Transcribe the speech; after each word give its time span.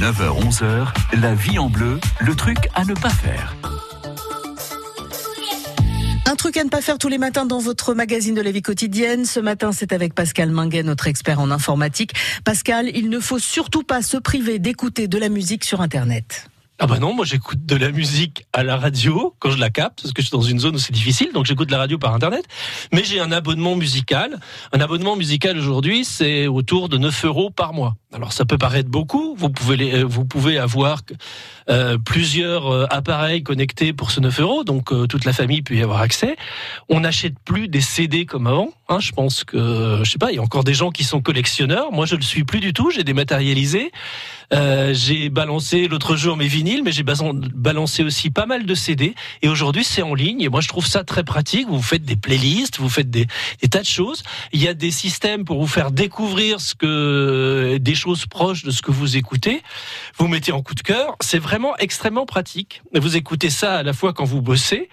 9h-11h, 0.00 0.88
la 1.20 1.34
vie 1.34 1.58
en 1.58 1.68
bleu, 1.68 1.98
le 2.20 2.34
truc 2.34 2.58
à 2.74 2.84
ne 2.84 2.94
pas 2.94 3.10
faire. 3.10 3.56
Un 6.26 6.34
truc 6.36 6.56
à 6.56 6.64
ne 6.64 6.68
pas 6.68 6.80
faire 6.80 6.98
tous 6.98 7.08
les 7.08 7.18
matins 7.18 7.44
dans 7.44 7.58
votre 7.58 7.94
magazine 7.94 8.34
de 8.34 8.40
la 8.40 8.50
vie 8.50 8.62
quotidienne. 8.62 9.24
Ce 9.24 9.38
matin, 9.38 9.70
c'est 9.72 9.92
avec 9.92 10.14
Pascal 10.14 10.50
Minguet, 10.50 10.82
notre 10.82 11.08
expert 11.08 11.40
en 11.40 11.50
informatique. 11.50 12.14
Pascal, 12.44 12.90
il 12.94 13.10
ne 13.10 13.20
faut 13.20 13.38
surtout 13.38 13.82
pas 13.82 14.02
se 14.02 14.16
priver 14.16 14.58
d'écouter 14.58 15.08
de 15.08 15.18
la 15.18 15.28
musique 15.28 15.64
sur 15.64 15.80
Internet. 15.80 16.48
Ah 16.84 16.88
bah 16.88 16.98
non, 16.98 17.14
moi 17.14 17.24
j'écoute 17.24 17.64
de 17.64 17.76
la 17.76 17.92
musique 17.92 18.44
à 18.52 18.64
la 18.64 18.76
radio 18.76 19.36
quand 19.38 19.52
je 19.52 19.58
la 19.58 19.70
capte, 19.70 20.02
parce 20.02 20.12
que 20.12 20.20
je 20.20 20.26
suis 20.26 20.36
dans 20.36 20.42
une 20.42 20.58
zone 20.58 20.74
où 20.74 20.78
c'est 20.80 20.92
difficile, 20.92 21.28
donc 21.32 21.46
j'écoute 21.46 21.68
de 21.68 21.72
la 21.72 21.78
radio 21.78 21.96
par 21.96 22.12
internet. 22.12 22.44
Mais 22.92 23.04
j'ai 23.04 23.20
un 23.20 23.30
abonnement 23.30 23.76
musical. 23.76 24.40
Un 24.72 24.80
abonnement 24.80 25.14
musical 25.14 25.56
aujourd'hui, 25.56 26.04
c'est 26.04 26.48
autour 26.48 26.88
de 26.88 26.98
9 26.98 27.24
euros 27.24 27.50
par 27.50 27.72
mois. 27.72 27.94
Alors 28.12 28.32
ça 28.32 28.44
peut 28.44 28.58
paraître 28.58 28.90
beaucoup. 28.90 29.36
Vous 29.38 29.48
pouvez 29.48 29.76
les, 29.76 29.94
euh, 29.94 30.02
vous 30.02 30.24
pouvez 30.24 30.58
avoir 30.58 31.02
euh, 31.70 31.98
plusieurs 31.98 32.66
euh, 32.66 32.86
appareils 32.90 33.44
connectés 33.44 33.92
pour 33.92 34.10
ce 34.10 34.18
9 34.18 34.40
euros, 34.40 34.64
donc 34.64 34.92
euh, 34.92 35.06
toute 35.06 35.24
la 35.24 35.32
famille 35.32 35.62
peut 35.62 35.74
y 35.74 35.82
avoir 35.82 36.00
accès. 36.00 36.36
On 36.88 37.00
n'achète 37.00 37.38
plus 37.44 37.68
des 37.68 37.80
CD 37.80 38.26
comme 38.26 38.48
avant. 38.48 38.70
Hein, 38.88 38.98
je 38.98 39.12
pense 39.12 39.44
que 39.44 40.00
je 40.02 40.10
sais 40.10 40.18
pas, 40.18 40.32
il 40.32 40.34
y 40.34 40.38
a 40.38 40.42
encore 40.42 40.64
des 40.64 40.74
gens 40.74 40.90
qui 40.90 41.04
sont 41.04 41.22
collectionneurs. 41.22 41.92
Moi, 41.92 42.06
je 42.06 42.16
le 42.16 42.22
suis 42.22 42.42
plus 42.42 42.58
du 42.58 42.72
tout. 42.72 42.90
J'ai 42.90 43.04
dématérialisé. 43.04 43.92
Euh, 44.52 44.92
j'ai 44.94 45.28
balancé 45.28 45.88
l'autre 45.88 46.16
jour 46.16 46.36
mes 46.36 46.46
vinyles, 46.46 46.82
mais 46.82 46.92
j'ai 46.92 47.04
balancé 47.04 48.02
aussi 48.02 48.30
pas 48.30 48.46
mal 48.46 48.66
de 48.66 48.74
CD. 48.74 49.14
Et 49.42 49.48
aujourd'hui, 49.48 49.84
c'est 49.84 50.02
en 50.02 50.14
ligne. 50.14 50.40
Et 50.42 50.48
moi, 50.48 50.60
je 50.60 50.68
trouve 50.68 50.86
ça 50.86 51.04
très 51.04 51.24
pratique. 51.24 51.68
Vous 51.68 51.82
faites 51.82 52.04
des 52.04 52.16
playlists, 52.16 52.78
vous 52.78 52.88
faites 52.88 53.10
des, 53.10 53.26
des 53.60 53.68
tas 53.68 53.80
de 53.80 53.86
choses. 53.86 54.22
Il 54.52 54.62
y 54.62 54.68
a 54.68 54.74
des 54.74 54.90
systèmes 54.90 55.44
pour 55.44 55.60
vous 55.60 55.66
faire 55.66 55.90
découvrir 55.90 56.60
ce 56.60 56.74
que 56.74 57.78
des 57.80 57.94
choses 57.94 58.26
proches 58.26 58.64
de 58.64 58.70
ce 58.70 58.82
que 58.82 58.90
vous 58.90 59.16
écoutez. 59.16 59.62
Vous 60.18 60.28
mettez 60.28 60.52
en 60.52 60.62
coup 60.62 60.74
de 60.74 60.82
cœur. 60.82 61.16
C'est 61.20 61.38
vraiment 61.38 61.76
extrêmement 61.78 62.26
pratique. 62.26 62.82
Vous 62.94 63.16
écoutez 63.16 63.50
ça 63.50 63.76
à 63.78 63.82
la 63.82 63.92
fois 63.92 64.12
quand 64.12 64.24
vous 64.24 64.42
bossez. 64.42 64.88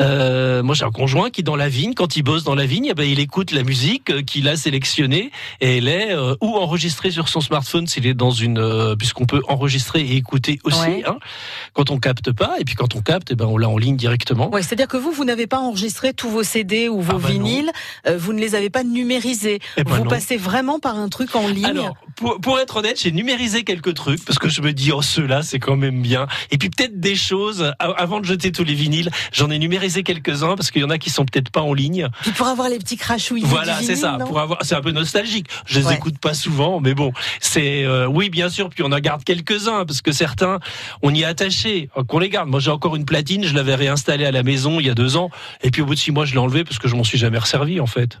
Euh, 0.00 0.62
moi, 0.62 0.74
j'ai 0.74 0.84
un 0.84 0.90
conjoint 0.90 1.30
qui, 1.30 1.42
dans 1.44 1.54
la 1.56 1.68
vigne, 1.68 1.94
quand 1.94 2.16
il 2.16 2.22
bosse 2.22 2.42
dans 2.42 2.54
la 2.56 2.66
vigne, 2.66 2.86
eh 2.90 2.94
ben, 2.94 3.04
il 3.08 3.20
écoute 3.20 3.52
la 3.52 3.62
musique 3.62 4.10
euh, 4.10 4.22
qu'il 4.22 4.48
a 4.48 4.56
sélectionnée 4.56 5.30
et 5.60 5.76
elle 5.78 5.86
est 5.88 6.12
euh, 6.12 6.34
ou 6.40 6.56
enregistrée 6.56 7.10
sur 7.12 7.28
son 7.28 7.40
smartphone 7.40 7.86
s'il 7.86 8.06
est 8.06 8.14
dans 8.14 8.32
une, 8.32 8.58
euh, 8.58 8.96
puisqu'on 8.96 9.24
peut 9.26 9.40
enregistrer 9.48 10.00
et 10.00 10.16
écouter 10.16 10.58
aussi, 10.64 10.80
Ouais. 10.80 11.04
hein, 11.06 11.18
quand 11.74 11.90
on 11.90 11.98
capte 11.98 12.32
pas. 12.32 12.56
Et 12.58 12.64
puis 12.64 12.74
quand 12.74 12.96
on 12.96 13.02
capte, 13.02 13.28
eh 13.30 13.34
ben, 13.36 13.46
on 13.46 13.56
l'a 13.56 13.68
en 13.68 13.78
ligne 13.78 13.96
directement. 13.96 14.50
Ouais, 14.50 14.62
c'est-à-dire 14.62 14.88
que 14.88 14.96
vous, 14.96 15.12
vous 15.12 15.24
n'avez 15.24 15.46
pas 15.46 15.58
enregistré 15.60 16.12
tous 16.12 16.28
vos 16.28 16.42
CD 16.42 16.88
ou 16.88 17.00
vos 17.00 17.16
Ah 17.16 17.18
bah 17.22 17.28
vinyles, 17.28 17.70
euh, 18.08 18.18
vous 18.18 18.32
ne 18.32 18.40
les 18.40 18.56
avez 18.56 18.70
pas 18.70 18.82
numérisés. 18.82 19.60
Eh 19.76 19.84
ben 19.84 19.92
vous 19.92 20.04
non. 20.04 20.10
passez 20.10 20.36
vraiment 20.36 20.80
par 20.80 20.98
un 20.98 21.08
truc 21.08 21.36
en 21.36 21.46
ligne. 21.46 21.66
Alors, 21.66 21.96
pour, 22.16 22.40
pour 22.40 22.58
être 22.60 22.76
honnête, 22.76 23.00
j'ai 23.00 23.12
numérisé 23.12 23.64
quelques 23.64 23.94
trucs 23.94 24.24
parce 24.24 24.38
que 24.38 24.48
je 24.48 24.60
me 24.62 24.72
dis, 24.72 24.92
oh, 24.92 25.02
ceux-là, 25.02 25.42
c'est 25.42 25.58
quand 25.58 25.76
même 25.76 26.02
bien. 26.02 26.26
Et 26.50 26.58
puis 26.58 26.70
peut-être 26.70 26.98
des 27.00 27.16
choses, 27.16 27.72
avant 27.78 28.20
de 28.20 28.24
jeter 28.24 28.52
tous 28.52 28.64
les 28.64 28.74
vinyles, 28.74 29.10
j'en 29.32 29.50
ai 29.50 29.58
numérisé 29.58 30.02
quelques-uns 30.02 30.56
parce 30.56 30.70
qu'il 30.70 30.82
y 30.82 30.84
en 30.84 30.90
a 30.90 30.98
qui 30.98 31.10
sont 31.10 31.24
peut-être 31.24 31.50
pas 31.50 31.60
en 31.62 31.72
ligne. 31.74 32.08
Puis 32.22 32.32
pour 32.32 32.46
avoir 32.46 32.68
les 32.68 32.78
petits 32.78 32.96
crachouillis 32.96 33.44
Voilà, 33.44 33.80
c'est 33.82 33.96
ça. 33.96 34.18
Pour 34.26 34.38
avoir, 34.40 34.58
c'est 34.64 34.74
un 34.74 34.80
peu 34.80 34.90
nostalgique. 34.92 35.46
Je 35.66 35.78
les 35.80 35.86
Ouais. 35.86 35.94
écoute 35.96 36.18
pas 36.18 36.34
souvent, 36.34 36.80
mais 36.80 36.94
bon, 36.94 37.12
c'est 37.40 37.84
euh, 37.84 38.06
oui, 38.06 38.30
bien 38.30 38.48
sûr. 38.48 38.68
Puis 38.70 38.82
on 38.82 38.92
en 38.92 38.98
garde 39.00 39.22
quelques-uns 39.24 39.84
parce 39.84 40.00
que 40.02 40.12
certains, 40.12 40.60
on 41.02 41.12
y 41.14 41.22
est 41.22 41.24
attaché, 41.24 41.90
euh, 41.96 42.04
qu'on 42.04 42.18
les 42.18 42.28
garde. 42.30 42.48
Moi, 42.48 42.60
j'ai 42.60 42.70
encore 42.70 42.96
une 42.96 43.04
platine, 43.04 43.44
je 43.44 43.54
l'avais 43.54 43.74
réinstallée 43.74 44.24
à 44.24 44.30
la 44.32 44.42
maison 44.42 44.80
il 44.80 44.86
y 44.86 44.90
a 44.90 44.94
deux 44.94 45.16
ans, 45.16 45.30
et 45.62 45.70
puis 45.70 45.82
au 45.82 45.86
bout 45.86 45.94
de 45.94 46.00
six 46.00 46.10
mois, 46.12 46.24
je 46.24 46.32
l'ai 46.32 46.38
enlevée 46.38 46.64
parce 46.64 46.78
que 46.78 46.88
je 46.88 46.94
m'en 46.96 47.04
suis 47.04 47.18
jamais 47.18 47.38
resservi 47.38 47.80
en 47.80 47.86
fait. 47.86 48.18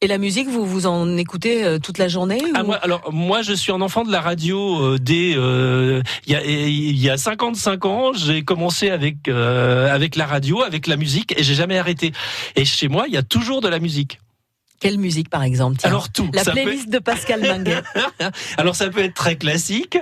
Et 0.00 0.06
la 0.06 0.18
musique, 0.18 0.48
vous 0.48 0.66
vous 0.66 0.86
en 0.86 1.16
écoutez 1.16 1.64
euh, 1.64 1.78
toute 1.78 1.96
la 1.98 2.08
journée 2.08 2.38
Ah, 2.54 2.62
moi, 2.62 2.76
alors 2.76 3.10
moi 3.12 3.40
je 3.42 3.54
suis 3.54 3.72
un 3.72 3.80
enfant 3.80 4.04
de 4.04 4.12
la 4.12 4.20
radio 4.20 4.82
euh, 4.82 4.98
dès 5.00 5.32
euh, 5.34 6.02
il 6.26 6.32
y 6.32 6.36
a 6.36 6.42
y 6.44 7.10
a 7.10 7.16
55 7.16 7.84
ans 7.86 8.12
j'ai 8.12 8.42
commencé 8.42 8.90
avec 8.90 9.28
euh, 9.28 9.88
avec 9.94 10.16
la 10.16 10.26
radio 10.26 10.62
avec 10.62 10.88
la 10.88 10.96
musique 10.96 11.32
et 11.38 11.42
j'ai 11.42 11.54
jamais 11.54 11.78
arrêté 11.78 12.12
et 12.56 12.64
chez 12.66 12.88
moi 12.88 13.04
il 13.08 13.14
y 13.14 13.16
a 13.16 13.22
toujours 13.22 13.62
de 13.62 13.68
la 13.68 13.78
musique 13.78 14.20
Quelle 14.80 14.98
musique, 14.98 15.30
par 15.30 15.42
exemple 15.42 15.78
tiens 15.78 15.88
alors 15.90 16.10
tout 16.12 16.28
La 16.34 16.44
peut- 16.44 16.50
playlist 16.52 16.90
de 16.90 16.98
Pascal 16.98 17.40
Minguet. 17.40 17.82
alors 18.58 18.76
ça 18.76 18.90
peut 18.90 19.00
être 19.04 19.14
très 19.14 19.36
classique 19.36 19.96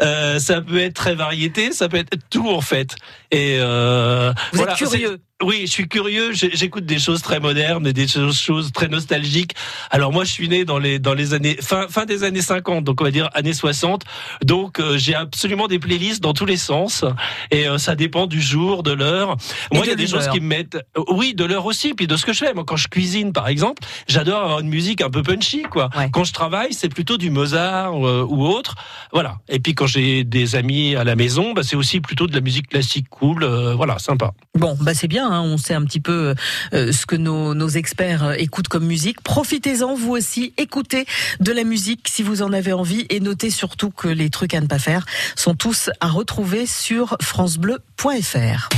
euh, 0.00 0.38
ça 0.38 0.60
peut 0.60 0.78
être 0.78 0.94
très 0.94 1.16
variété 1.16 1.72
ça 1.72 1.88
peut 1.88 1.96
être 1.96 2.16
tout 2.30 2.48
en 2.48 2.60
fait 2.60 2.94
et 3.32 3.56
euh, 3.58 4.32
Vous 4.52 4.58
voilà, 4.58 4.72
êtes 4.74 4.78
curieux. 4.78 5.18
Oui, 5.40 5.62
je 5.66 5.70
suis 5.70 5.86
curieux. 5.86 6.32
J'écoute 6.32 6.84
des 6.84 6.98
choses 6.98 7.22
très 7.22 7.38
modernes 7.38 7.86
et 7.86 7.92
des 7.92 8.08
choses, 8.08 8.72
très 8.72 8.88
nostalgiques. 8.88 9.52
Alors 9.88 10.12
moi, 10.12 10.24
je 10.24 10.32
suis 10.32 10.48
né 10.48 10.64
dans 10.64 10.80
les 10.80 10.98
dans 10.98 11.14
les 11.14 11.32
années 11.32 11.56
fin 11.62 11.86
fin 11.86 12.06
des 12.06 12.24
années 12.24 12.42
50, 12.42 12.82
donc 12.82 13.00
on 13.00 13.04
va 13.04 13.12
dire 13.12 13.30
années 13.34 13.52
60. 13.52 14.02
Donc 14.44 14.80
euh, 14.80 14.98
j'ai 14.98 15.14
absolument 15.14 15.68
des 15.68 15.78
playlists 15.78 16.20
dans 16.20 16.32
tous 16.32 16.44
les 16.44 16.56
sens 16.56 17.04
et 17.52 17.68
euh, 17.68 17.78
ça 17.78 17.94
dépend 17.94 18.26
du 18.26 18.40
jour, 18.42 18.82
de 18.82 18.90
l'heure. 18.90 19.36
Moi, 19.72 19.84
il 19.84 19.86
y 19.86 19.90
a 19.90 19.94
de 19.94 20.00
des 20.00 20.08
choses 20.08 20.26
qui 20.26 20.40
me 20.40 20.46
mettent. 20.48 20.74
euh, 20.98 21.04
Oui, 21.10 21.34
de 21.34 21.44
l'heure 21.44 21.66
aussi, 21.66 21.94
puis 21.94 22.08
de 22.08 22.16
ce 22.16 22.26
que 22.26 22.32
je 22.32 22.40
fais. 22.44 22.52
Moi, 22.52 22.64
quand 22.66 22.76
je 22.76 22.88
cuisine, 22.88 23.32
par 23.32 23.46
exemple, 23.46 23.80
j'adore 24.08 24.42
avoir 24.42 24.58
une 24.58 24.68
musique 24.68 25.02
un 25.02 25.10
peu 25.10 25.22
punchy, 25.22 25.62
quoi. 25.62 25.88
Ouais. 25.96 26.10
Quand 26.10 26.24
je 26.24 26.32
travaille, 26.32 26.72
c'est 26.72 26.88
plutôt 26.88 27.16
du 27.16 27.30
Mozart 27.30 27.94
euh, 28.04 28.26
ou 28.28 28.44
autre. 28.44 28.74
Voilà. 29.12 29.36
Et 29.48 29.60
puis 29.60 29.76
quand 29.76 29.86
j'ai 29.86 30.24
des 30.24 30.56
amis 30.56 30.96
à 30.96 31.04
la 31.04 31.14
maison, 31.14 31.52
bah, 31.52 31.62
c'est 31.62 31.76
aussi 31.76 32.00
plutôt 32.00 32.26
de 32.26 32.34
la 32.34 32.40
musique 32.40 32.66
classique 32.70 33.08
cool. 33.08 33.44
voilà, 33.44 34.00
sympa. 34.00 34.32
Bon, 34.56 34.76
bah 34.80 34.94
c'est 34.94 35.06
bien, 35.28 35.38
hein, 35.38 35.42
on 35.42 35.58
sait 35.58 35.74
un 35.74 35.84
petit 35.84 36.00
peu 36.00 36.34
euh, 36.74 36.92
ce 36.92 37.06
que 37.06 37.16
nos, 37.16 37.54
nos 37.54 37.68
experts 37.68 38.24
euh, 38.24 38.32
écoutent 38.32 38.68
comme 38.68 38.86
musique. 38.86 39.20
Profitez-en, 39.22 39.94
vous 39.94 40.10
aussi, 40.10 40.52
écoutez 40.56 41.06
de 41.40 41.52
la 41.52 41.64
musique 41.64 42.08
si 42.08 42.22
vous 42.22 42.42
en 42.42 42.52
avez 42.52 42.72
envie 42.72 43.06
et 43.10 43.20
notez 43.20 43.50
surtout 43.50 43.90
que 43.90 44.08
les 44.08 44.30
trucs 44.30 44.54
à 44.54 44.60
ne 44.60 44.66
pas 44.66 44.78
faire 44.78 45.04
sont 45.36 45.54
tous 45.54 45.90
à 46.00 46.08
retrouver 46.08 46.66
sur 46.66 47.16
francebleu.fr. 47.20 48.68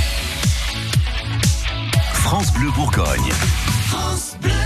France 2.14 2.52
Bleu 2.52 2.70
Bourgogne. 2.74 3.32
France 3.88 4.36
Bleu. 4.40 4.59